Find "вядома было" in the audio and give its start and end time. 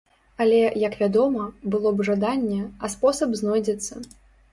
1.01-1.91